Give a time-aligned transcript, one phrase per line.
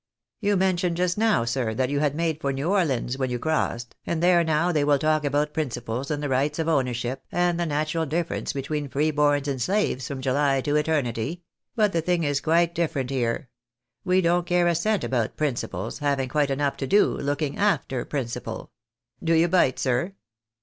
[0.39, 3.37] You men tioned just now, sir, that you had made for New Orlines when you
[3.37, 3.93] crossed.
[4.03, 7.67] And there now, they will talk about principles, and the rights of ownership, and the
[7.67, 11.43] natural dift'erence between free boms and slaves, from July to eternity;
[11.75, 13.49] but the thing is quite different here.
[14.03, 18.71] We don't care a cent eibout principles, having quite enough to do, looking after principal.
[19.23, 20.15] Do you bite, sir